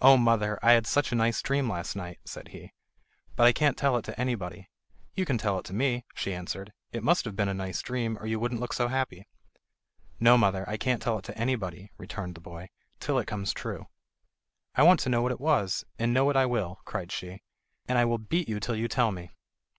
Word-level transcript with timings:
"Oh, 0.00 0.16
mother, 0.16 0.58
I 0.62 0.72
had 0.72 0.86
such 0.86 1.12
a 1.12 1.14
nice 1.14 1.42
dream 1.42 1.68
last 1.68 1.94
night," 1.94 2.18
said 2.24 2.48
he; 2.48 2.72
"but 3.36 3.44
I 3.46 3.52
can't 3.52 3.76
tell 3.76 3.94
it 3.98 4.06
to 4.06 4.18
anybody." 4.18 4.70
"You 5.14 5.26
can 5.26 5.36
tell 5.36 5.58
it 5.58 5.66
to 5.66 5.74
me," 5.74 6.06
she 6.14 6.32
answered. 6.32 6.72
"It 6.92 7.04
must 7.04 7.26
have 7.26 7.36
been 7.36 7.50
a 7.50 7.52
nice 7.52 7.82
dream, 7.82 8.16
or 8.18 8.24
you 8.26 8.40
wouldn't 8.40 8.62
look 8.62 8.72
so 8.72 8.88
happy." 8.88 9.26
"No, 10.18 10.38
mother; 10.38 10.66
I 10.66 10.78
can't 10.78 11.02
tell 11.02 11.18
it 11.18 11.26
to 11.26 11.36
anybody," 11.36 11.90
returned 11.98 12.36
the 12.36 12.40
boy, 12.40 12.70
"till 13.00 13.18
it 13.18 13.26
comes 13.26 13.52
true." 13.52 13.88
"I 14.76 14.82
want 14.82 14.98
to 15.00 15.10
know 15.10 15.20
what 15.20 15.30
it 15.30 15.40
was, 15.42 15.84
and 15.98 16.14
know 16.14 16.30
it 16.30 16.36
I 16.36 16.46
will," 16.46 16.80
cried 16.86 17.12
she, 17.12 17.42
"and 17.86 17.98
I 17.98 18.06
will 18.06 18.16
beat 18.16 18.48
you 18.48 18.60
till 18.60 18.76
you 18.76 18.88
tell 18.88 19.12
me." 19.12 19.30